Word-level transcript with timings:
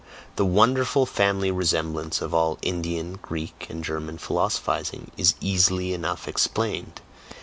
The 0.35 0.47
wonderful 0.47 1.05
family 1.05 1.51
resemblance 1.51 2.23
of 2.23 2.33
all 2.33 2.57
Indian, 2.63 3.19
Greek, 3.21 3.67
and 3.69 3.83
German 3.83 4.17
philosophizing 4.17 5.11
is 5.15 5.35
easily 5.39 5.93
enough 5.93 6.27
explained. 6.27 7.01